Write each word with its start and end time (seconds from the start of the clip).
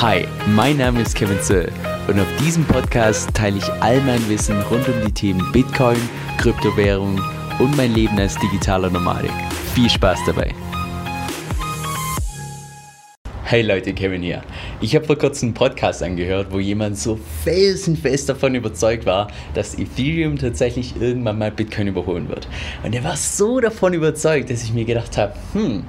Hi, 0.00 0.28
mein 0.46 0.76
Name 0.76 1.00
ist 1.02 1.16
Kevin 1.16 1.40
Zöll 1.40 1.72
und 2.06 2.20
auf 2.20 2.28
diesem 2.38 2.64
Podcast 2.64 3.34
teile 3.34 3.58
ich 3.58 3.68
all 3.82 4.00
mein 4.02 4.28
Wissen 4.28 4.62
rund 4.70 4.86
um 4.86 4.94
die 5.04 5.10
Themen 5.10 5.50
Bitcoin, 5.50 5.98
Kryptowährung 6.36 7.20
und 7.58 7.76
mein 7.76 7.94
Leben 7.94 8.16
als 8.16 8.36
digitaler 8.36 8.90
Nomadik. 8.90 9.32
Viel 9.74 9.90
Spaß 9.90 10.20
dabei! 10.24 10.54
Hey 13.42 13.62
Leute, 13.62 13.92
Kevin 13.92 14.22
hier. 14.22 14.42
Ich 14.80 14.94
habe 14.94 15.04
vor 15.04 15.18
kurzem 15.18 15.48
einen 15.48 15.54
Podcast 15.54 16.00
angehört, 16.04 16.52
wo 16.52 16.60
jemand 16.60 16.96
so 16.96 17.18
felsenfest 17.42 18.28
davon 18.28 18.54
überzeugt 18.54 19.04
war, 19.04 19.26
dass 19.54 19.76
Ethereum 19.76 20.38
tatsächlich 20.38 20.94
irgendwann 21.00 21.38
mal 21.38 21.50
Bitcoin 21.50 21.88
überholen 21.88 22.28
wird. 22.28 22.46
Und 22.84 22.94
er 22.94 23.02
war 23.02 23.16
so 23.16 23.58
davon 23.58 23.94
überzeugt, 23.94 24.48
dass 24.48 24.62
ich 24.62 24.72
mir 24.72 24.84
gedacht 24.84 25.18
habe, 25.18 25.34
hm, 25.54 25.82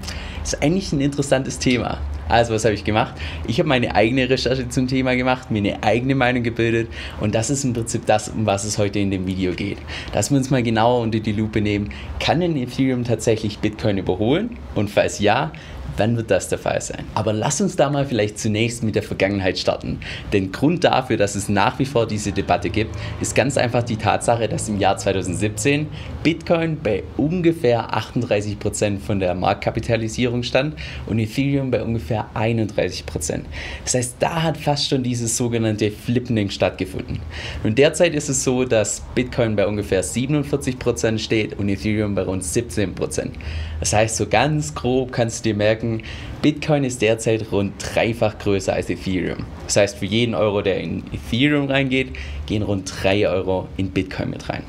ist 0.44 0.64
eigentlich 0.64 0.92
ein 0.94 1.00
interessantes 1.00 1.60
Thema. 1.60 2.00
Also 2.30 2.54
was 2.54 2.64
habe 2.64 2.76
ich 2.76 2.84
gemacht? 2.84 3.16
Ich 3.48 3.60
habe 3.60 3.68
meine 3.68 3.96
eigene 3.96 4.30
Recherche 4.30 4.70
zum 4.70 4.88
Thema 4.88 5.16
gemacht, 5.16 5.50
mir 5.50 5.58
eine 5.58 5.84
eigene 5.84 6.14
Meinung 6.14 6.44
gebildet 6.44 6.88
und 7.20 7.34
das 7.34 7.50
ist 7.50 7.64
im 7.64 7.74
Prinzip 7.74 8.06
das, 8.06 8.30
um 8.30 8.46
was 8.46 8.64
es 8.64 8.78
heute 8.78 9.00
in 9.00 9.10
dem 9.10 9.26
Video 9.26 9.52
geht. 9.54 9.80
Dass 10.14 10.30
wir 10.30 10.38
uns 10.38 10.52
mal 10.52 10.62
genauer 10.62 11.02
unter 11.02 11.20
die 11.20 11.32
Lupe 11.32 11.60
nehmen, 11.60 11.90
kann 12.20 12.40
denn 12.40 12.56
Ethereum 12.56 13.04
tatsächlich 13.04 13.58
Bitcoin 13.60 13.98
überholen? 13.98 14.58
Und 14.76 14.92
falls 14.92 15.20
ja, 15.20 15.52
dann 16.00 16.18
wird 16.18 16.32
das 16.32 16.48
der 16.48 16.58
Fall 16.58 16.82
sein. 16.82 17.04
Aber 17.14 17.34
lass 17.34 17.62
uns 17.62 17.76
da 17.76 17.90
mal 17.90 18.06
vielleicht 18.06 18.40
zunächst 18.40 18.84
mit 18.84 18.96
der 18.96 19.04
Vergangenheit 19.04 19.58
starten. 19.58 20.00
Denn 20.32 20.52
Grund 20.52 20.84
dafür, 20.84 21.18
dass 21.18 21.36
es 21.36 21.50
nach 21.50 21.78
wie 21.80 21.86
vor 21.86 22.08
diese 22.08 22.32
Debatte 22.32 22.70
gibt, 22.70 22.96
ist 23.22 23.36
ganz 23.36 23.58
einfach 23.58 23.84
die 23.84 23.98
Tatsache, 23.98 24.48
dass 24.48 24.70
im 24.70 24.80
Jahr 24.80 24.98
2017 24.98 25.88
Bitcoin 26.24 26.78
bei 26.82 27.04
ungefähr 27.18 27.94
38% 27.94 29.00
von 29.00 29.20
der 29.20 29.36
Marktkapitalisierung 29.36 30.44
stand 30.44 30.76
und 31.08 31.20
Ethereum 31.20 31.72
bei 31.72 31.84
ungefähr 31.84 32.30
31%. 32.36 33.42
Das 33.84 33.94
heißt, 33.94 34.16
da 34.20 34.44
hat 34.44 34.58
fast 34.58 34.90
schon 34.90 35.04
dieses 35.04 35.36
sogenannte 35.36 35.92
Flippening 35.92 36.50
stattgefunden. 36.50 37.20
Und 37.64 37.78
derzeit 37.78 38.14
ist 38.16 38.30
es 38.30 38.44
so, 38.44 38.64
dass 38.64 39.02
Bitcoin 39.16 39.56
bei 39.56 39.68
ungefähr 39.68 40.04
47% 40.04 41.18
steht 41.20 41.58
und 41.60 41.70
Ethereum 41.70 42.16
bei 42.16 42.24
rund 42.24 42.44
17%. 42.44 43.32
Das 43.80 43.94
heißt, 43.94 44.18
so 44.18 44.28
ganz 44.28 44.76
grob 44.76 45.12
kannst 45.12 45.40
du 45.40 45.50
dir 45.50 45.56
merken, 45.56 45.89
merken, 45.90 46.04
Bitcoin 46.42 46.84
ist 46.84 47.02
derzeit 47.02 47.52
rund 47.52 47.74
dreifach 47.80 48.38
größer 48.38 48.74
als 48.74 48.90
Ethereum. 48.90 49.46
Das 49.66 49.78
heißt, 49.78 49.98
für 49.98 50.06
jeden 50.06 50.36
Euro, 50.36 50.62
der 50.62 50.80
in 50.80 51.04
Ethereum 51.12 51.68
reingeht, 51.68 52.14
gehen 52.46 52.64
rund 52.64 52.92
3 53.02 53.28
Euro 53.28 53.68
in 53.78 53.90
Bitcoin 53.90 54.30
mit 54.30 54.48
rein. 54.50 54.64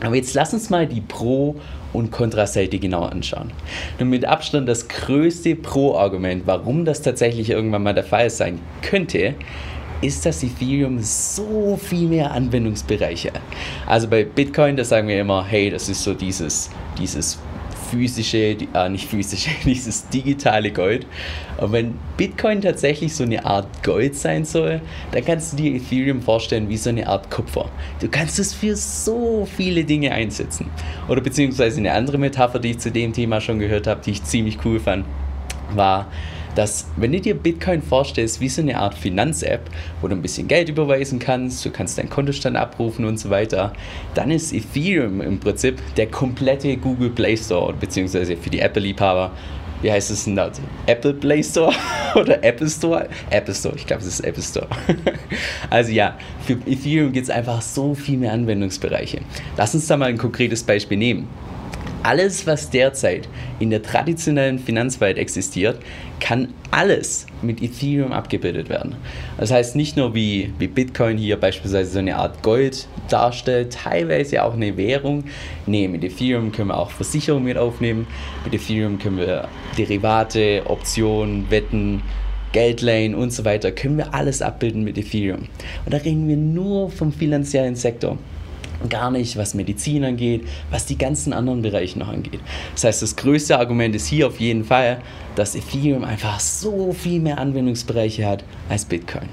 Aber 0.00 0.16
jetzt 0.16 0.34
lass 0.34 0.52
uns 0.52 0.68
mal 0.68 0.86
die 0.86 1.00
Pro- 1.00 1.56
und 1.92 2.10
Kontraseite 2.10 2.78
genauer 2.78 3.12
anschauen. 3.12 3.52
Nun 3.98 4.10
mit 4.10 4.26
Abstand 4.26 4.68
das 4.68 4.88
größte 4.88 5.56
Pro-Argument, 5.56 6.42
warum 6.46 6.84
das 6.84 7.00
tatsächlich 7.00 7.50
irgendwann 7.50 7.82
mal 7.82 7.94
der 7.94 8.04
Fall 8.04 8.28
sein 8.28 8.58
könnte, 8.82 9.34
ist, 10.02 10.26
dass 10.26 10.42
Ethereum 10.42 10.98
so 11.00 11.78
viel 11.82 12.08
mehr 12.08 12.32
Anwendungsbereiche 12.32 13.28
hat. 13.28 13.40
Also 13.86 14.08
bei 14.08 14.24
Bitcoin, 14.24 14.76
da 14.76 14.84
sagen 14.84 15.08
wir 15.08 15.18
immer, 15.18 15.46
hey, 15.46 15.70
das 15.70 15.88
ist 15.88 16.02
so 16.02 16.12
dieses, 16.12 16.68
dieses 16.98 17.38
physische, 17.86 18.56
äh, 18.74 18.88
nicht 18.88 19.08
physische, 19.08 19.50
dieses 19.64 20.08
digitale 20.08 20.70
Gold. 20.70 21.06
Und 21.58 21.72
wenn 21.72 21.94
Bitcoin 22.16 22.60
tatsächlich 22.60 23.14
so 23.14 23.24
eine 23.24 23.44
Art 23.44 23.66
Gold 23.82 24.14
sein 24.14 24.44
soll, 24.44 24.80
dann 25.12 25.24
kannst 25.24 25.52
du 25.52 25.56
dir 25.56 25.74
Ethereum 25.74 26.20
vorstellen 26.20 26.68
wie 26.68 26.76
so 26.76 26.90
eine 26.90 27.06
Art 27.06 27.30
Kupfer. 27.30 27.70
Du 28.00 28.08
kannst 28.08 28.38
es 28.38 28.52
für 28.52 28.76
so 28.76 29.46
viele 29.56 29.84
Dinge 29.84 30.12
einsetzen. 30.12 30.70
Oder 31.08 31.20
beziehungsweise 31.20 31.78
eine 31.78 31.92
andere 31.92 32.18
Metapher, 32.18 32.58
die 32.58 32.70
ich 32.70 32.78
zu 32.78 32.90
dem 32.90 33.12
Thema 33.12 33.40
schon 33.40 33.58
gehört 33.58 33.86
habe, 33.86 34.00
die 34.04 34.12
ich 34.12 34.24
ziemlich 34.24 34.58
cool 34.64 34.80
fand, 34.80 35.04
war, 35.74 36.08
dass 36.56 36.86
wenn 36.96 37.12
du 37.12 37.20
dir 37.20 37.34
Bitcoin 37.34 37.82
vorstellst 37.82 38.40
wie 38.40 38.48
so 38.48 38.62
eine 38.62 38.78
Art 38.78 38.94
Finanz-App, 38.94 39.70
wo 40.00 40.08
du 40.08 40.16
ein 40.16 40.22
bisschen 40.22 40.48
Geld 40.48 40.68
überweisen 40.68 41.20
kannst, 41.20 41.64
du 41.64 41.70
kannst 41.70 41.98
deinen 41.98 42.10
Kontostand 42.10 42.56
abrufen 42.56 43.04
und 43.04 43.18
so 43.20 43.30
weiter, 43.30 43.72
dann 44.14 44.32
ist 44.32 44.52
Ethereum 44.52 45.20
im 45.20 45.38
Prinzip 45.38 45.78
der 45.96 46.08
komplette 46.08 46.76
Google 46.76 47.10
Play 47.10 47.36
Store, 47.36 47.72
beziehungsweise 47.72 48.36
für 48.36 48.50
die 48.50 48.58
Apple-Liebhaber 48.58 49.30
wie 49.82 49.92
heißt 49.92 50.10
es 50.10 50.24
denn 50.24 50.36
da? 50.36 50.50
Apple 50.86 51.12
Play 51.12 51.42
Store 51.42 51.70
oder 52.14 52.42
Apple 52.42 52.68
Store? 52.68 53.08
Apple 53.28 53.54
Store, 53.54 53.76
ich 53.76 53.86
glaube, 53.86 54.00
es 54.00 54.08
ist 54.08 54.20
Apple 54.20 54.42
Store. 54.42 54.66
also 55.70 55.92
ja, 55.92 56.16
für 56.46 56.54
Ethereum 56.66 57.12
gibt 57.12 57.24
es 57.24 57.30
einfach 57.30 57.60
so 57.60 57.94
viel 57.94 58.16
mehr 58.16 58.32
Anwendungsbereiche. 58.32 59.20
Lass 59.58 59.74
uns 59.74 59.86
da 59.86 59.98
mal 59.98 60.06
ein 60.08 60.16
konkretes 60.16 60.62
Beispiel 60.62 60.96
nehmen 60.96 61.28
alles, 62.06 62.46
was 62.46 62.70
derzeit 62.70 63.28
in 63.58 63.70
der 63.70 63.82
traditionellen 63.82 64.60
Finanzwelt 64.60 65.18
existiert, 65.18 65.80
kann 66.20 66.54
alles 66.70 67.26
mit 67.42 67.60
Ethereum 67.60 68.12
abgebildet 68.12 68.68
werden. 68.68 68.94
Das 69.38 69.50
heißt 69.50 69.74
nicht 69.74 69.96
nur 69.96 70.14
wie, 70.14 70.52
wie 70.60 70.68
Bitcoin 70.68 71.18
hier 71.18 71.36
beispielsweise 71.36 71.90
so 71.90 71.98
eine 71.98 72.16
Art 72.16 72.44
Gold 72.44 72.86
darstellt, 73.08 73.72
teilweise 73.72 74.44
auch 74.44 74.54
eine 74.54 74.76
Währung. 74.76 75.24
Nee, 75.66 75.88
mit 75.88 76.04
Ethereum 76.04 76.52
können 76.52 76.68
wir 76.68 76.78
auch 76.78 76.92
Versicherungen 76.92 77.44
mit 77.44 77.58
aufnehmen. 77.58 78.06
Mit 78.44 78.54
Ethereum 78.54 79.00
können 79.00 79.18
wir 79.18 79.48
Derivate, 79.76 80.62
Optionen, 80.66 81.50
Wetten, 81.50 82.02
Geldleihen 82.52 83.16
und 83.16 83.32
so 83.32 83.44
weiter, 83.44 83.72
können 83.72 83.98
wir 83.98 84.14
alles 84.14 84.42
abbilden 84.42 84.84
mit 84.84 84.96
Ethereum. 84.96 85.48
Und 85.84 85.92
da 85.92 85.96
reden 85.96 86.28
wir 86.28 86.36
nur 86.36 86.88
vom 86.88 87.12
finanziellen 87.12 87.74
Sektor 87.74 88.16
gar 88.88 89.10
nicht, 89.10 89.36
was 89.36 89.54
Medizin 89.54 90.04
angeht, 90.04 90.46
was 90.70 90.86
die 90.86 90.98
ganzen 90.98 91.32
anderen 91.32 91.62
Bereiche 91.62 91.98
noch 91.98 92.08
angeht. 92.08 92.40
Das 92.74 92.84
heißt, 92.84 93.02
das 93.02 93.16
größte 93.16 93.58
Argument 93.58 93.94
ist 93.94 94.06
hier 94.06 94.26
auf 94.26 94.40
jeden 94.40 94.64
Fall, 94.64 94.98
dass 95.34 95.54
Ethereum 95.54 96.04
einfach 96.04 96.40
so 96.40 96.92
viel 96.92 97.20
mehr 97.20 97.38
Anwendungsbereiche 97.38 98.26
hat 98.26 98.44
als 98.68 98.84
Bitcoin. 98.84 99.28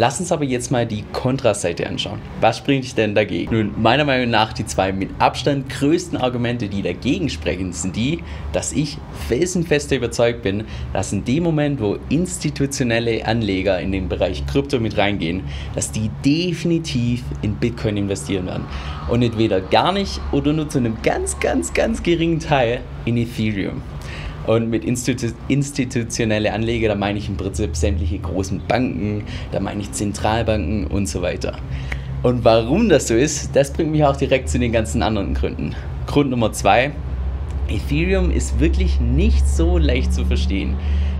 Lass 0.00 0.18
uns 0.18 0.32
aber 0.32 0.44
jetzt 0.44 0.70
mal 0.70 0.86
die 0.86 1.04
Kontraseite 1.12 1.86
anschauen. 1.86 2.20
Was 2.40 2.56
spricht 2.56 2.96
denn 2.96 3.14
dagegen? 3.14 3.54
Nun, 3.54 3.82
meiner 3.82 4.06
Meinung 4.06 4.30
nach 4.30 4.54
die 4.54 4.64
zwei 4.64 4.92
mit 4.92 5.10
Abstand 5.18 5.68
größten 5.68 6.16
Argumente, 6.16 6.70
die 6.70 6.80
dagegen 6.80 7.28
sprechen, 7.28 7.74
sind 7.74 7.96
die, 7.96 8.24
dass 8.54 8.72
ich 8.72 8.96
felsenfest 9.28 9.92
überzeugt 9.92 10.40
bin, 10.40 10.64
dass 10.94 11.12
in 11.12 11.26
dem 11.26 11.42
Moment, 11.42 11.82
wo 11.82 11.98
institutionelle 12.08 13.26
Anleger 13.26 13.78
in 13.78 13.92
den 13.92 14.08
Bereich 14.08 14.46
Krypto 14.46 14.80
mit 14.80 14.96
reingehen, 14.96 15.42
dass 15.74 15.92
die 15.92 16.10
definitiv 16.24 17.22
in 17.42 17.56
Bitcoin 17.56 17.98
investieren 17.98 18.46
werden. 18.46 18.64
Und 19.10 19.20
entweder 19.20 19.60
gar 19.60 19.92
nicht 19.92 20.18
oder 20.32 20.54
nur 20.54 20.66
zu 20.70 20.78
einem 20.78 20.96
ganz, 21.02 21.38
ganz, 21.40 21.74
ganz 21.74 22.02
geringen 22.02 22.40
Teil 22.40 22.80
in 23.04 23.18
Ethereum. 23.18 23.82
Und 24.46 24.70
mit 24.70 24.84
Institu 24.84 25.28
institutionelle 25.48 26.52
Anleger, 26.52 26.88
da 26.88 26.94
meine 26.94 27.18
ich 27.18 27.28
im 27.28 27.36
Prinzip 27.36 27.76
sämtliche 27.76 28.18
großen 28.18 28.62
Banken, 28.66 29.24
da 29.52 29.60
meine 29.60 29.82
ich 29.82 29.92
Zentralbanken 29.92 30.86
und 30.86 31.06
so 31.06 31.22
weiter. 31.22 31.58
Und 32.22 32.44
warum 32.44 32.88
das 32.88 33.08
so 33.08 33.14
ist, 33.14 33.54
das 33.54 33.72
bringt 33.72 33.92
mich 33.92 34.04
auch 34.04 34.16
direkt 34.16 34.48
zu 34.48 34.58
den 34.58 34.72
ganzen 34.72 35.02
anderen 35.02 35.34
Gründen. 35.34 35.74
Grund 36.06 36.30
Nummer 36.30 36.52
zwei, 36.52 36.92
Ethereum 37.68 38.30
ist 38.30 38.58
wirklich 38.60 39.00
nicht 39.00 39.46
so 39.46 39.78
leicht 39.78 40.12
zu 40.12 40.24
verstehen. 40.24 40.74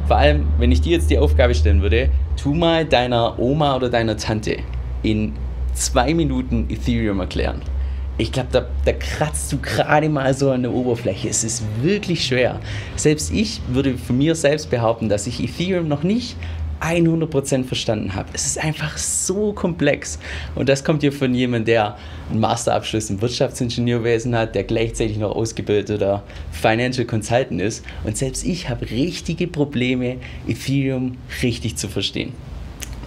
Vor 0.07 0.17
allem, 0.17 0.47
wenn 0.59 0.73
ich 0.73 0.81
dir 0.81 0.93
jetzt 0.93 1.11
die 1.11 1.19
Aufgabe 1.19 1.55
stellen 1.55 1.83
würde, 1.83 2.11
tu 2.37 2.55
mal 2.55 2.85
deiner 2.85 3.39
Oma 3.39 3.77
oder 3.77 3.89
deiner 3.89 4.17
Tante 4.17 4.57
in 5.03 5.35
zwei 5.73 6.13
Minuten 6.15 6.67
Ethereum 6.69 7.21
erklären 7.21 7.63
ich 8.21 8.33
glaube, 8.33 8.49
da, 8.53 8.67
da 8.85 8.93
kratzt 8.93 9.51
du 9.53 9.59
gerade 9.59 10.09
mal 10.09 10.35
so 10.35 10.51
an 10.51 10.63
der 10.63 10.73
Oberfläche. 10.73 11.29
Es 11.29 11.43
ist 11.43 11.63
wirklich 11.81 12.25
schwer. 12.25 12.61
Selbst 12.97 13.33
ich 13.33 13.63
würde 13.69 13.97
von 13.97 14.19
mir 14.19 14.35
selbst 14.35 14.71
behaupten, 14.71 15.09
dass 15.09 15.27
ich 15.27 15.43
Ethereum 15.43 15.89
noch 15.89 16.03
nicht 16.03 16.37
100% 16.83 17.65
verstanden 17.65 18.15
habe. 18.15 18.29
Es 18.33 18.47
ist 18.47 18.59
einfach 18.59 18.97
so 18.97 19.53
komplex. 19.53 20.19
Und 20.55 20.69
das 20.69 20.85
kommt 20.85 21.03
hier 21.03 21.13
von 21.13 21.35
jemandem, 21.35 21.67
der 21.67 21.97
einen 22.31 22.41
Masterabschluss 22.41 23.11
im 23.11 23.21
Wirtschaftsingenieurwesen 23.21 24.35
hat, 24.37 24.55
der 24.55 24.65
gleichzeitig 24.65 25.19
noch 25.19 25.35
ausgebildeter 25.35 26.23
Financial 26.53 27.07
Consultant 27.07 27.61
ist. 27.61 27.85
Und 28.05 28.17
selbst 28.17 28.45
ich 28.45 28.69
habe 28.69 28.91
richtige 28.91 29.47
Probleme, 29.47 30.17
Ethereum 30.47 31.17
richtig 31.43 31.77
zu 31.77 31.89
verstehen. 31.89 32.33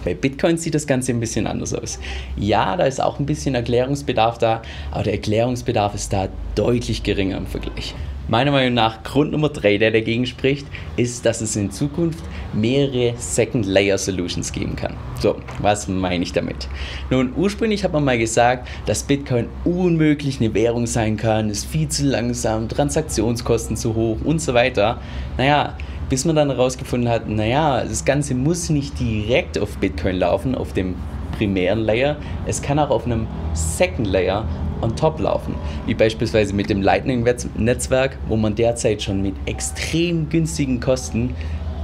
Bei 0.04 0.14
Bitcoin 0.14 0.58
sieht 0.58 0.74
das 0.74 0.86
Ganze 0.86 1.12
ein 1.12 1.20
bisschen 1.20 1.46
anders 1.46 1.74
aus. 1.74 1.98
Ja, 2.36 2.76
da 2.76 2.84
ist 2.84 3.02
auch 3.02 3.18
ein 3.18 3.26
bisschen 3.26 3.54
Erklärungsbedarf 3.54 4.38
da, 4.38 4.62
aber 4.90 5.04
der 5.04 5.14
Erklärungsbedarf 5.14 5.94
ist 5.94 6.12
da 6.12 6.28
deutlich 6.54 7.02
geringer 7.02 7.38
im 7.38 7.46
Vergleich. 7.46 7.94
Meiner 8.26 8.52
Meinung 8.52 8.72
nach 8.72 9.02
Grund 9.02 9.32
Nummer 9.32 9.50
3, 9.50 9.76
der 9.76 9.90
dagegen 9.90 10.24
spricht, 10.24 10.66
ist, 10.96 11.26
dass 11.26 11.42
es 11.42 11.56
in 11.56 11.70
Zukunft 11.70 12.24
mehrere 12.54 13.12
Second 13.18 13.66
Layer 13.66 13.98
Solutions 13.98 14.50
geben 14.50 14.76
kann. 14.76 14.94
So, 15.20 15.36
was 15.58 15.88
meine 15.88 16.22
ich 16.22 16.32
damit? 16.32 16.66
Nun, 17.10 17.34
ursprünglich 17.36 17.84
hat 17.84 17.92
man 17.92 18.02
mal 18.02 18.16
gesagt, 18.16 18.66
dass 18.86 19.02
Bitcoin 19.02 19.48
unmöglich 19.64 20.40
eine 20.40 20.54
Währung 20.54 20.86
sein 20.86 21.18
kann, 21.18 21.50
ist 21.50 21.66
viel 21.66 21.88
zu 21.88 22.04
langsam, 22.04 22.66
Transaktionskosten 22.66 23.76
zu 23.76 23.94
hoch 23.94 24.16
und 24.24 24.40
so 24.40 24.54
weiter. 24.54 25.02
Naja, 25.36 25.76
bis 26.08 26.24
man 26.24 26.36
dann 26.36 26.50
herausgefunden 26.50 27.08
hat, 27.08 27.28
naja, 27.28 27.82
das 27.82 28.04
Ganze 28.04 28.34
muss 28.34 28.70
nicht 28.70 28.98
direkt 29.00 29.58
auf 29.58 29.76
Bitcoin 29.78 30.16
laufen, 30.16 30.54
auf 30.54 30.72
dem 30.72 30.96
primären 31.36 31.80
Layer, 31.80 32.16
es 32.46 32.62
kann 32.62 32.78
auch 32.78 32.90
auf 32.90 33.06
einem 33.06 33.26
Second 33.54 34.06
Layer 34.06 34.46
on 34.82 34.94
top 34.94 35.18
laufen, 35.18 35.54
wie 35.86 35.94
beispielsweise 35.94 36.54
mit 36.54 36.70
dem 36.70 36.82
Lightning-Netzwerk, 36.82 38.18
wo 38.28 38.36
man 38.36 38.54
derzeit 38.54 39.02
schon 39.02 39.22
mit 39.22 39.34
extrem 39.46 40.28
günstigen 40.28 40.80
Kosten 40.80 41.34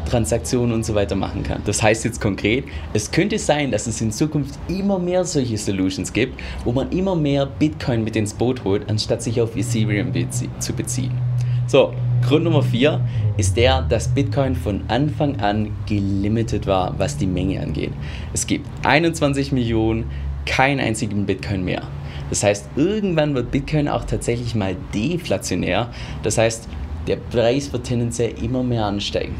Transaktionen 0.08 0.74
und 0.74 0.84
so 0.84 0.94
weiter 0.94 1.14
machen 1.14 1.42
kann. 1.42 1.62
Das 1.64 1.82
heißt 1.82 2.04
jetzt 2.04 2.20
konkret, 2.20 2.64
es 2.92 3.10
könnte 3.10 3.38
sein, 3.38 3.70
dass 3.70 3.86
es 3.86 4.00
in 4.00 4.10
Zukunft 4.10 4.58
immer 4.68 4.98
mehr 4.98 5.24
solche 5.24 5.56
Solutions 5.56 6.12
gibt, 6.12 6.40
wo 6.64 6.72
man 6.72 6.90
immer 6.90 7.14
mehr 7.14 7.46
Bitcoin 7.46 8.02
mit 8.02 8.16
ins 8.16 8.34
Boot 8.34 8.64
holt, 8.64 8.90
anstatt 8.90 9.22
sich 9.22 9.40
auf 9.40 9.56
Ethereum 9.56 10.12
zu 10.58 10.72
beziehen. 10.72 11.29
So, 11.70 11.94
Grund 12.26 12.42
Nummer 12.42 12.64
4 12.64 13.00
ist 13.36 13.56
der, 13.56 13.82
dass 13.82 14.08
Bitcoin 14.08 14.56
von 14.56 14.82
Anfang 14.88 15.38
an 15.38 15.70
gelimitet 15.86 16.66
war, 16.66 16.98
was 16.98 17.16
die 17.16 17.28
Menge 17.28 17.60
angeht. 17.60 17.92
Es 18.32 18.44
gibt 18.44 18.66
21 18.84 19.52
Millionen, 19.52 20.10
keinen 20.46 20.80
einzigen 20.80 21.26
Bitcoin 21.26 21.64
mehr. 21.64 21.82
Das 22.28 22.42
heißt, 22.42 22.70
irgendwann 22.74 23.36
wird 23.36 23.52
Bitcoin 23.52 23.86
auch 23.86 24.04
tatsächlich 24.04 24.56
mal 24.56 24.74
deflationär. 24.92 25.90
Das 26.24 26.38
heißt, 26.38 26.66
der 27.06 27.14
Preis 27.14 27.72
wird 27.72 27.84
tendenziell 27.84 28.34
immer 28.42 28.64
mehr 28.64 28.86
ansteigen. 28.86 29.36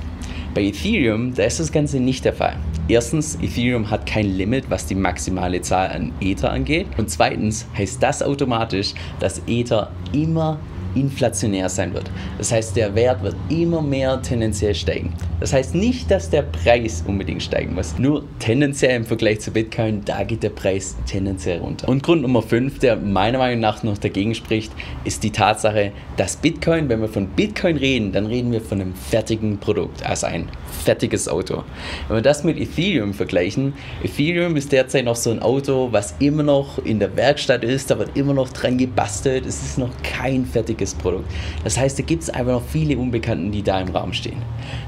Bei 0.55 0.63
Ethereum, 0.63 1.35
da 1.35 1.43
ist 1.43 1.59
das 1.59 1.73
Ganze 1.73 1.99
nicht 1.99 2.25
der 2.25 2.35
Fall. 2.35 2.55
Erstens, 2.87 3.41
Ethereum 3.43 3.91
hat 3.91 4.07
kein 4.07 4.27
Limit, 4.27 4.71
was 4.71 4.87
die 4.87 4.95
maximale 4.95 5.63
Zahl 5.63 5.89
an 5.89 6.13
Ether 6.21 6.53
angeht. 6.53 6.87
Und 6.97 7.11
zweitens 7.11 7.67
heißt 7.77 8.01
das 8.01 8.23
automatisch, 8.23 8.95
dass 9.19 9.43
Ether 9.49 9.91
immer 10.13 10.61
inflationär 10.95 11.69
sein 11.69 11.95
wird. 11.95 12.11
Das 12.39 12.53
heißt, 12.53 12.77
der 12.77 12.95
Wert 12.95 13.23
wird 13.23 13.37
immer 13.49 13.83
mehr 13.83 14.21
tendenziell 14.23 14.75
steigen. 14.75 15.13
Das 15.41 15.55
heißt 15.55 15.75
nicht, 15.75 16.11
dass 16.11 16.29
der 16.29 16.43
Preis 16.43 17.03
unbedingt 17.07 17.43
steigen 17.43 17.75
muss. 17.75 17.99
Nur 17.99 18.25
tendenziell 18.41 18.97
im 18.97 19.07
Vergleich 19.07 19.41
zu 19.41 19.51
Bitcoin, 19.51 20.03
da 20.05 20.23
geht 20.23 20.43
der 20.43 20.51
Preis 20.51 20.97
tendenziell 21.07 21.61
runter. 21.61 21.89
Und 21.89 22.03
Grund 22.03 22.23
Nummer 22.23 22.43
5, 22.43 22.79
der 22.79 22.97
meiner 22.97 23.39
Meinung 23.39 23.61
nach 23.61 23.83
noch 23.83 23.97
dagegen 23.97 24.35
spricht, 24.35 24.71
ist 25.05 25.23
die 25.23 25.31
Tatsache, 25.31 25.93
dass 26.19 26.37
Bitcoin, 26.37 26.91
wenn 26.91 27.01
wir 27.01 27.09
von 27.09 27.27
Bitcoin 27.29 27.79
reden, 27.79 28.13
dann 28.13 28.27
reden 28.27 28.53
wir 28.53 28.61
von 28.61 28.81
einem 28.81 28.95
fertigen 28.95 29.59
Produkt, 29.59 30.05
also 30.05 30.27
ein 30.27 30.51
fertiges 30.85 31.27
Auto. 31.29 31.65
Wenn 32.09 32.19
wir 32.19 32.23
das 32.23 32.45
mit 32.45 32.59
Ethereum 32.59 33.15
vergleichen, 33.15 33.73
Ethereum 34.03 34.57
ist 34.57 34.73
derzeit 34.73 35.07
noch 35.07 35.17
so 35.17 35.31
ein 35.31 35.41
Auto, 35.41 35.89
was 35.91 36.15
immer 36.19 36.43
noch 36.43 36.85
in 36.85 36.99
der 36.99 37.17
Werkstatt 37.17 37.65
ist, 37.65 37.91
da 37.91 37.99
wird 37.99 38.17
immer 38.17 38.35
noch 38.35 38.51
dran 38.51 38.77
gebastelt, 38.77 39.47
es 39.47 39.63
ist 39.63 39.79
noch 39.79 39.91
kein 40.03 40.45
fertiges 40.45 40.80
Produkt. 40.95 41.31
Das 41.65 41.79
heißt, 41.79 41.99
da 41.99 42.03
gibt 42.03 42.23
es 42.23 42.31
einfach 42.31 42.53
noch 42.53 42.65
viele 42.65 42.99
Unbekannten, 42.99 43.53
die 43.53 43.63
da 43.63 43.81
im 43.81 43.89
Raum 43.89 44.13
stehen. 44.13 44.43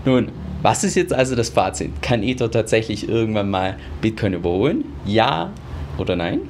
Nun, 0.05 0.29
was 0.63 0.85
ist 0.85 0.95
jetzt 0.95 1.13
also 1.13 1.35
das 1.35 1.49
Fazit? 1.49 2.03
Kann 2.03 2.23
Ether 2.23 2.51
tatsächlich 2.51 3.09
irgendwann 3.09 3.51
mal 3.51 3.77
Bitcoin 4.01 4.35
überholen? 4.35 4.85
Ja 5.05 5.51
oder 5.99 6.17
nein? 6.17 6.41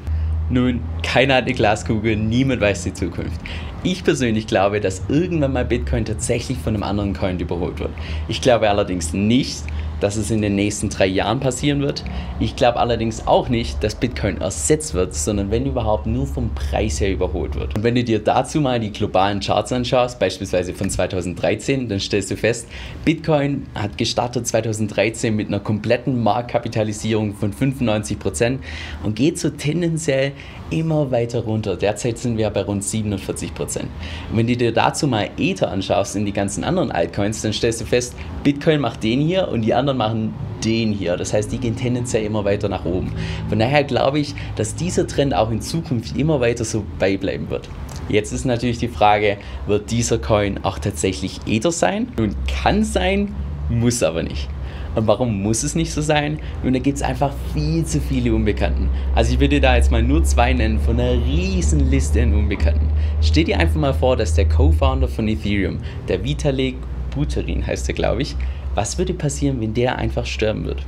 Nun, 0.50 0.81
keiner 1.03 1.37
hat 1.37 1.44
eine 1.44 1.55
Glaskugel, 1.55 2.17
niemand 2.17 2.61
weiß 2.61 2.85
die 2.85 2.93
Zukunft. 2.93 3.41
Ich 3.85 4.05
persönlich 4.05 4.47
glaube, 4.47 4.81
dass 4.81 5.03
irgendwann 5.09 5.55
mal 5.55 5.65
Bitcoin 5.65 6.05
tatsächlich 6.05 6.59
von 6.59 6.75
einem 6.75 6.83
anderen 6.83 7.15
Coin 7.15 7.41
überholt 7.41 7.81
wird. 7.81 7.91
Ich 8.29 8.43
glaube 8.43 8.69
allerdings 8.69 9.12
nicht, 9.12 9.65
dass 10.02 10.16
es 10.16 10.31
in 10.31 10.43
den 10.43 10.56
nächsten 10.56 10.88
drei 10.88 11.06
Jahren 11.06 11.38
passieren 11.40 11.81
wird. 11.81 12.04
Ich 12.40 12.56
glaube 12.56 12.81
allerdings 12.81 13.26
auch 13.26 13.49
nicht, 13.49 13.82
dass 13.84 13.94
Bitcoin 13.94 14.40
ersetzt 14.40 14.94
wird, 14.94 15.14
sondern 15.14 15.50
wenn 15.50 15.64
überhaupt 15.64 16.06
nur 16.06 16.26
vom 16.26 16.50
Preis 16.54 17.00
her 17.00 17.12
überholt 17.12 17.54
wird. 17.54 17.76
Und 17.76 17.84
wenn 17.84 17.94
du 17.94 18.02
dir 18.02 18.19
dazu 18.19 18.60
mal 18.60 18.81
die 18.81 18.93
globalen 18.93 19.40
Charts 19.40 19.72
anschaust, 19.72 20.19
beispielsweise 20.19 20.75
von 20.75 20.90
2013, 20.90 21.88
dann 21.88 22.00
stellst 22.00 22.31
du 22.31 22.37
fest, 22.37 22.66
Bitcoin 23.04 23.66
hat 23.75 23.96
gestartet 23.96 24.46
2013 24.46 25.34
mit 25.34 25.49
einer 25.49 25.60
kompletten 25.60 26.22
Marktkapitalisierung 26.22 27.34
von 27.34 27.52
95% 27.52 28.58
und 29.04 29.14
geht 29.14 29.38
so 29.38 29.50
tendenziell 29.50 30.32
immer 30.70 31.10
weiter 31.10 31.40
runter. 31.40 31.76
Derzeit 31.76 32.19
sind 32.19 32.38
wir 32.38 32.50
bei 32.50 32.62
rund 32.62 32.82
47%. 32.82 33.81
Und 33.81 33.88
wenn 34.32 34.46
du 34.46 34.56
dir 34.56 34.72
dazu 34.72 35.06
mal 35.06 35.31
Ether 35.37 35.70
anschaust 35.70 36.16
in 36.16 36.25
die 36.25 36.32
ganzen 36.32 36.64
anderen 36.64 36.90
Altcoins, 36.90 37.43
dann 37.43 37.52
stellst 37.52 37.82
du 37.82 37.84
fest, 37.84 38.14
Bitcoin 38.43 38.81
macht 38.81 39.04
den 39.04 39.20
hier 39.20 39.49
und 39.49 39.62
die 39.62 39.75
anderen 39.75 39.92
anderen 40.00 40.27
machen 40.27 40.53
den 40.65 40.93
hier. 40.93 41.17
Das 41.17 41.33
heißt, 41.33 41.50
die 41.53 41.59
gehen 41.59 41.77
tendenziell 41.77 42.25
immer 42.25 42.44
weiter 42.44 42.69
nach 42.69 42.85
oben. 42.85 43.12
Von 43.49 43.59
daher 43.59 43.85
glaube 43.85 44.21
ich, 44.21 44.35
dass 44.56 44.75
dieser 44.75 45.06
Trend 45.06 45.35
auch 45.35 45.50
in 45.50 45.61
Zukunft 45.61 46.17
immer 46.17 46.41
weiter 46.41 46.65
so 46.65 46.85
beibleiben 46.99 47.50
wird. 47.50 47.69
Jetzt 48.09 48.33
ist 48.33 48.44
natürlich 48.44 48.79
die 48.79 48.89
Frage, 48.89 49.39
wird 49.67 49.91
dieser 49.91 50.19
Coin 50.19 50.61
auch 50.65 50.79
tatsächlich 50.79 51.41
Ether 51.47 51.73
sein? 51.73 52.09
Nun 52.17 52.35
kann 52.62 52.85
sein, 52.85 53.35
muss 53.69 54.03
aber 54.03 54.23
nicht. 54.23 54.49
Und 54.94 55.06
warum 55.06 55.43
muss 55.43 55.62
es 55.62 55.75
nicht 55.75 55.91
so 55.91 56.03
sein? 56.03 56.38
Nun, 56.62 56.75
da 56.75 56.79
gibt 56.79 56.99
es 56.99 57.03
einfach 57.03 57.33
viel 57.55 57.85
zu 57.87 57.99
viele 57.99 58.35
Unbekannten. 58.35 58.91
Also 59.15 59.33
ich 59.33 59.41
würde 59.41 59.61
da 59.61 59.77
jetzt 59.77 59.91
mal 59.91 60.03
nur 60.03 60.23
zwei 60.25 60.53
nennen 60.53 60.79
von 60.79 61.00
einer 61.00 61.15
riesen 61.25 61.91
Liste 61.91 62.23
an 62.23 62.35
Unbekannten. 62.35 62.91
Stell 63.23 63.45
dir 63.45 63.59
einfach 63.59 63.81
mal 63.81 63.95
vor, 63.95 64.17
dass 64.17 64.35
der 64.35 64.49
Co-Founder 64.49 65.09
von 65.09 65.29
Ethereum, 65.29 65.79
der 66.09 66.23
Vitalik 66.23 66.77
Buterin 67.14 67.67
heißt 67.67 67.88
er, 67.88 67.94
glaube 67.94 68.23
ich, 68.23 68.37
was 68.75 68.99
würde 68.99 69.14
passieren, 69.14 69.61
wenn 69.61 69.75
der 69.75 69.97
einfach 69.97 70.26
sterben 70.26 70.64
wird? 70.64 70.85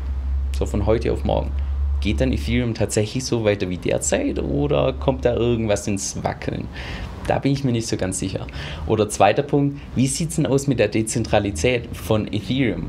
So 0.59 0.67
von 0.67 0.87
heute 0.87 1.13
auf 1.13 1.25
morgen. 1.25 1.51
Geht 2.01 2.21
dann 2.21 2.33
Ethereum 2.33 2.75
tatsächlich 2.75 3.25
so 3.25 3.45
weiter 3.45 3.69
wie 3.71 3.79
derzeit 3.79 4.39
oder 4.39 4.93
kommt 4.93 5.25
da 5.25 5.35
irgendwas 5.35 5.87
ins 5.87 6.23
Wackeln? 6.23 6.69
Da 7.27 7.39
bin 7.39 7.53
ich 7.53 7.65
mir 7.65 7.73
nicht 7.73 7.87
so 7.87 7.97
ganz 7.97 8.19
sicher. 8.19 8.47
Oder 8.87 9.09
zweiter 9.09 9.43
Punkt, 9.43 9.81
wie 9.95 10.07
sieht 10.07 10.31
es 10.31 10.37
denn 10.37 10.47
aus 10.47 10.67
mit 10.67 10.79
der 10.79 10.89
Dezentralität 10.89 11.89
von 11.95 12.27
Ethereum? 12.33 12.87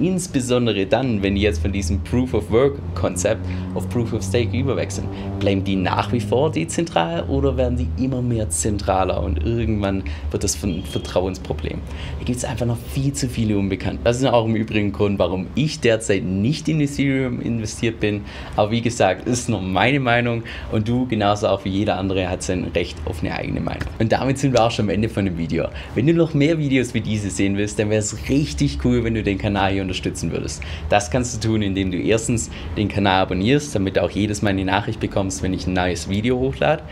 Insbesondere 0.00 0.86
dann, 0.86 1.22
wenn 1.22 1.34
die 1.34 1.42
jetzt 1.42 1.62
von 1.62 1.72
diesem 1.72 2.02
Proof 2.02 2.34
of 2.34 2.50
Work 2.50 2.74
Konzept 2.94 3.40
auf 3.74 3.88
Proof 3.88 4.12
of 4.12 4.22
Stake 4.22 4.56
überwechseln, 4.56 5.06
bleiben 5.40 5.64
die 5.64 5.76
nach 5.76 6.12
wie 6.12 6.20
vor 6.20 6.50
dezentral 6.50 7.24
oder 7.24 7.56
werden 7.56 7.76
die 7.76 8.04
immer 8.04 8.22
mehr 8.22 8.48
zentraler 8.50 9.22
und 9.22 9.44
irgendwann 9.44 10.02
wird 10.30 10.44
das 10.44 10.62
ein 10.62 10.82
Vertrauensproblem. 10.84 11.78
Hier 12.18 12.26
gibt 12.26 12.38
es 12.38 12.44
einfach 12.44 12.66
noch 12.66 12.78
viel 12.78 13.12
zu 13.12 13.28
viele 13.28 13.58
Unbekannte. 13.58 14.00
Das 14.04 14.18
ist 14.18 14.26
auch 14.26 14.46
im 14.46 14.56
Übrigen 14.56 14.92
Grund, 14.92 15.18
warum 15.18 15.46
ich 15.54 15.80
derzeit 15.80 16.24
nicht 16.24 16.68
in 16.68 16.80
Ethereum 16.80 17.40
investiert 17.40 18.00
bin. 18.00 18.22
Aber 18.56 18.70
wie 18.70 18.80
gesagt, 18.80 19.28
ist 19.28 19.48
nur 19.48 19.60
meine 19.60 20.00
Meinung 20.00 20.42
und 20.72 20.88
du 20.88 21.06
genauso 21.06 21.48
auch 21.48 21.64
wie 21.64 21.70
jeder 21.70 21.98
andere 21.98 22.28
hat 22.28 22.42
sein 22.42 22.64
Recht 22.74 22.96
auf 23.04 23.20
eine 23.20 23.34
eigene 23.34 23.60
Meinung. 23.60 23.88
Und 23.98 24.12
damit 24.12 24.38
sind 24.38 24.52
wir 24.52 24.64
auch 24.64 24.70
schon 24.70 24.86
am 24.86 24.90
Ende 24.90 25.08
von 25.08 25.24
dem 25.24 25.38
Video. 25.38 25.68
Wenn 25.94 26.06
du 26.06 26.14
noch 26.14 26.34
mehr 26.34 26.58
Videos 26.58 26.94
wie 26.94 27.00
diese 27.00 27.30
sehen 27.30 27.56
willst, 27.56 27.78
dann 27.78 27.90
wäre 27.90 28.00
es 28.00 28.28
richtig 28.28 28.84
cool, 28.84 29.04
wenn 29.04 29.14
du 29.14 29.22
den 29.22 29.38
Kanal 29.38 29.72
hier 29.72 29.83
unterstützen 29.84 30.32
würdest. 30.32 30.62
Das 30.88 31.10
kannst 31.10 31.36
du 31.36 31.48
tun, 31.48 31.62
indem 31.62 31.90
du 31.90 31.98
erstens 31.98 32.50
den 32.76 32.88
Kanal 32.88 33.22
abonnierst, 33.22 33.74
damit 33.74 33.96
du 33.96 34.02
auch 34.02 34.10
jedes 34.10 34.42
Mal 34.42 34.50
eine 34.50 34.64
Nachricht 34.64 35.00
bekommst, 35.00 35.42
wenn 35.42 35.54
ich 35.54 35.66
ein 35.66 35.72
neues 35.72 36.08
Video 36.08 36.38
hochlade. 36.38 36.82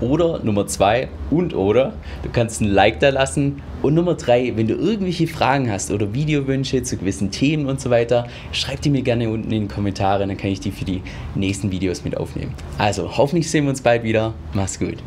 Oder 0.00 0.44
Nummer 0.44 0.66
zwei 0.68 1.08
und 1.30 1.54
oder 1.54 1.92
du 2.22 2.28
kannst 2.30 2.60
ein 2.60 2.68
Like 2.68 3.00
da 3.00 3.08
lassen. 3.08 3.62
Und 3.82 3.94
Nummer 3.94 4.14
drei, 4.14 4.52
wenn 4.54 4.68
du 4.68 4.74
irgendwelche 4.74 5.26
Fragen 5.26 5.70
hast 5.70 5.90
oder 5.90 6.14
Videowünsche 6.14 6.82
zu 6.82 6.96
gewissen 6.96 7.32
Themen 7.32 7.66
und 7.66 7.80
so 7.80 7.90
weiter, 7.90 8.28
schreib 8.52 8.80
die 8.80 8.90
mir 8.90 9.02
gerne 9.02 9.28
unten 9.28 9.50
in 9.50 9.62
die 9.62 9.74
Kommentare, 9.74 10.26
dann 10.26 10.36
kann 10.36 10.50
ich 10.50 10.60
die 10.60 10.70
für 10.70 10.84
die 10.84 11.02
nächsten 11.34 11.72
Videos 11.72 12.04
mit 12.04 12.16
aufnehmen. 12.16 12.54
Also 12.78 13.16
hoffentlich 13.16 13.50
sehen 13.50 13.64
wir 13.64 13.70
uns 13.70 13.80
bald 13.80 14.04
wieder. 14.04 14.34
Mach's 14.52 14.78
gut. 14.78 14.98